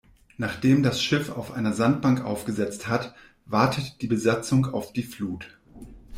Nachdem 0.37 0.81
das 0.81 0.99
Schiff 0.99 1.29
auf 1.29 1.51
einer 1.51 1.73
Sandbank 1.73 2.25
aufgesetzt 2.25 2.87
hat, 2.87 3.13
wartet 3.45 4.01
die 4.01 4.07
Besatzung 4.07 4.65
auf 4.65 4.91
die 4.93 5.03
Flut. 5.03 5.59